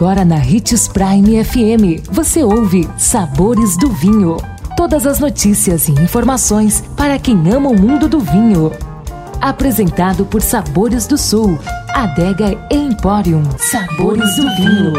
Agora 0.00 0.24
na 0.24 0.36
Ritz 0.36 0.88
Prime 0.88 1.44
FM, 1.44 2.08
você 2.10 2.42
ouve 2.42 2.88
Sabores 2.96 3.76
do 3.76 3.90
Vinho. 3.90 4.38
Todas 4.74 5.06
as 5.06 5.20
notícias 5.20 5.88
e 5.88 5.92
informações 5.92 6.82
para 6.96 7.18
quem 7.18 7.36
ama 7.52 7.68
o 7.68 7.78
mundo 7.78 8.08
do 8.08 8.18
vinho. 8.18 8.72
Apresentado 9.42 10.24
por 10.24 10.40
Sabores 10.40 11.06
do 11.06 11.18
Sul, 11.18 11.58
Adega 11.90 12.66
Emporium. 12.70 13.42
Sabores 13.58 14.36
do 14.36 14.56
Vinho. 14.56 14.94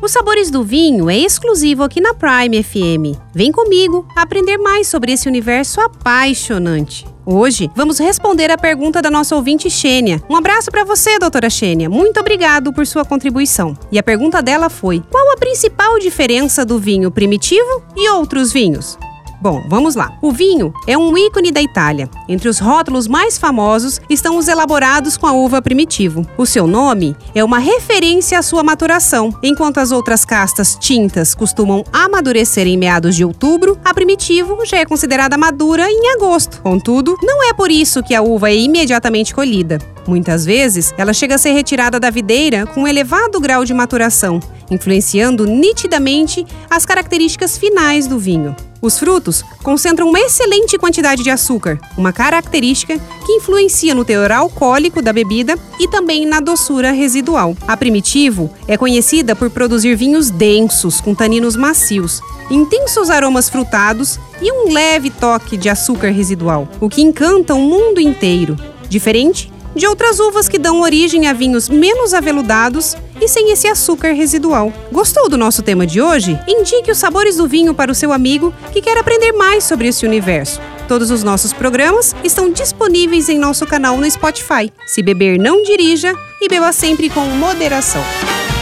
Os 0.00 0.12
Sabores 0.12 0.52
do 0.52 0.62
Vinho 0.62 1.10
é 1.10 1.18
exclusivo 1.18 1.82
aqui 1.82 2.00
na 2.00 2.14
Prime 2.14 2.62
FM. 2.62 3.18
Vem 3.34 3.50
comigo 3.50 4.06
aprender 4.14 4.58
mais 4.58 4.86
sobre 4.86 5.10
esse 5.10 5.26
universo 5.26 5.80
apaixonante. 5.80 7.04
Hoje 7.30 7.70
vamos 7.76 7.98
responder 7.98 8.50
a 8.50 8.56
pergunta 8.56 9.02
da 9.02 9.10
nossa 9.10 9.36
ouvinte 9.36 9.68
Xênia. 9.68 10.22
Um 10.30 10.36
abraço 10.36 10.70
para 10.70 10.82
você, 10.82 11.18
doutora 11.18 11.50
Xênia. 11.50 11.90
Muito 11.90 12.18
obrigado 12.18 12.72
por 12.72 12.86
sua 12.86 13.04
contribuição. 13.04 13.76
E 13.92 13.98
a 13.98 14.02
pergunta 14.02 14.40
dela 14.40 14.70
foi: 14.70 15.02
qual 15.10 15.34
a 15.34 15.36
principal 15.36 15.98
diferença 15.98 16.64
do 16.64 16.78
vinho 16.78 17.10
primitivo 17.10 17.82
e 17.94 18.08
outros 18.08 18.50
vinhos? 18.50 18.98
Bom, 19.40 19.62
vamos 19.68 19.94
lá. 19.94 20.18
O 20.20 20.32
vinho 20.32 20.72
é 20.86 20.98
um 20.98 21.16
ícone 21.16 21.52
da 21.52 21.62
Itália. 21.62 22.10
Entre 22.28 22.48
os 22.48 22.58
rótulos 22.58 23.06
mais 23.06 23.38
famosos 23.38 24.00
estão 24.10 24.36
os 24.36 24.48
elaborados 24.48 25.16
com 25.16 25.28
a 25.28 25.32
uva 25.32 25.62
primitivo. 25.62 26.26
O 26.36 26.44
seu 26.44 26.66
nome 26.66 27.16
é 27.34 27.44
uma 27.44 27.58
referência 27.58 28.38
à 28.38 28.42
sua 28.42 28.64
maturação. 28.64 29.32
Enquanto 29.42 29.78
as 29.78 29.92
outras 29.92 30.24
castas 30.24 30.76
tintas 30.80 31.36
costumam 31.36 31.84
amadurecer 31.92 32.66
em 32.66 32.76
meados 32.76 33.14
de 33.14 33.24
outubro, 33.24 33.78
a 33.84 33.94
primitivo 33.94 34.66
já 34.66 34.78
é 34.78 34.84
considerada 34.84 35.38
madura 35.38 35.88
em 35.88 36.12
agosto. 36.16 36.60
Contudo, 36.60 37.16
não 37.22 37.48
é 37.48 37.54
por 37.54 37.70
isso 37.70 38.02
que 38.02 38.16
a 38.16 38.22
uva 38.22 38.50
é 38.50 38.56
imediatamente 38.56 39.32
colhida. 39.32 39.78
Muitas 40.06 40.44
vezes, 40.44 40.92
ela 40.98 41.12
chega 41.12 41.36
a 41.36 41.38
ser 41.38 41.52
retirada 41.52 42.00
da 42.00 42.10
videira 42.10 42.66
com 42.66 42.82
um 42.82 42.88
elevado 42.88 43.38
grau 43.38 43.64
de 43.64 43.74
maturação, 43.74 44.40
influenciando 44.70 45.46
nitidamente 45.46 46.44
as 46.68 46.84
características 46.84 47.56
finais 47.56 48.06
do 48.06 48.18
vinho. 48.18 48.56
Os 48.80 48.98
frutos 48.98 49.44
concentram 49.62 50.08
uma 50.08 50.20
excelente 50.20 50.78
quantidade 50.78 51.22
de 51.22 51.30
açúcar, 51.30 51.80
uma 51.96 52.12
característica 52.12 52.98
que 53.26 53.32
influencia 53.32 53.94
no 53.94 54.04
teor 54.04 54.30
alcoólico 54.30 55.02
da 55.02 55.12
bebida 55.12 55.58
e 55.80 55.88
também 55.88 56.24
na 56.24 56.38
doçura 56.38 56.92
residual. 56.92 57.56
A 57.66 57.76
Primitivo 57.76 58.50
é 58.68 58.76
conhecida 58.76 59.34
por 59.34 59.50
produzir 59.50 59.96
vinhos 59.96 60.30
densos, 60.30 61.00
com 61.00 61.14
taninos 61.14 61.56
macios, 61.56 62.20
intensos 62.50 63.10
aromas 63.10 63.48
frutados 63.48 64.18
e 64.40 64.52
um 64.52 64.72
leve 64.72 65.10
toque 65.10 65.56
de 65.56 65.68
açúcar 65.68 66.10
residual, 66.10 66.68
o 66.80 66.88
que 66.88 67.02
encanta 67.02 67.54
o 67.54 67.60
mundo 67.60 68.00
inteiro. 68.00 68.56
Diferente 68.88 69.52
de 69.74 69.86
outras 69.86 70.18
uvas 70.20 70.48
que 70.48 70.58
dão 70.58 70.80
origem 70.80 71.26
a 71.26 71.32
vinhos 71.32 71.68
menos 71.68 72.14
aveludados 72.14 72.96
e 73.20 73.28
sem 73.28 73.50
esse 73.50 73.66
açúcar 73.66 74.12
residual. 74.12 74.72
Gostou 74.92 75.28
do 75.28 75.36
nosso 75.36 75.62
tema 75.62 75.86
de 75.86 76.00
hoje? 76.00 76.38
Indique 76.46 76.90
os 76.90 76.98
sabores 76.98 77.36
do 77.36 77.48
vinho 77.48 77.74
para 77.74 77.92
o 77.92 77.94
seu 77.94 78.12
amigo 78.12 78.54
que 78.72 78.80
quer 78.80 78.96
aprender 78.98 79.32
mais 79.32 79.64
sobre 79.64 79.88
esse 79.88 80.06
universo. 80.06 80.60
Todos 80.86 81.10
os 81.10 81.22
nossos 81.22 81.52
programas 81.52 82.16
estão 82.24 82.50
disponíveis 82.50 83.28
em 83.28 83.38
nosso 83.38 83.66
canal 83.66 83.98
no 83.98 84.10
Spotify. 84.10 84.72
Se 84.86 85.02
beber, 85.02 85.38
não 85.38 85.62
dirija 85.62 86.14
e 86.40 86.48
beba 86.48 86.72
sempre 86.72 87.10
com 87.10 87.20
moderação. 87.26 88.02